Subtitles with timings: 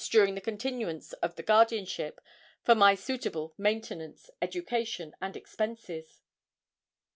[0.09, 2.19] during the continuance of the guardianship
[2.63, 6.23] for my suitable maintenance, education, and expenses.